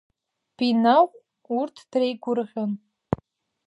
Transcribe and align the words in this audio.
Бинаҟә 0.55 1.15
урҭ 1.57 1.77
дреигәырӷьон. 1.91 2.71